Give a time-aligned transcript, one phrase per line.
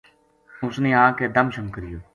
[0.67, 1.99] اس نے آ کے دم شم کریو